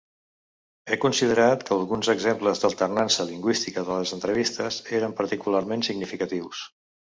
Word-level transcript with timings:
He 0.93 0.97
considerat 1.03 1.65
que 1.67 1.75
alguns 1.75 2.09
exemples 2.13 2.63
d'alternança 2.63 3.27
lingüística 3.29 3.85
de 3.91 3.99
les 4.01 4.15
entrevistes 4.19 4.81
eren 5.03 5.17
particularment 5.23 5.89
significatius. 5.93 6.67